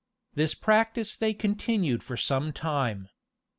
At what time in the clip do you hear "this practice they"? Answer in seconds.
0.33-1.31